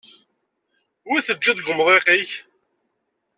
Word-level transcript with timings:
Wi 1.07 1.19
teǧǧiḍ 1.25 1.55
deg 1.57 1.67
wemḍiq-ik? 1.67 2.31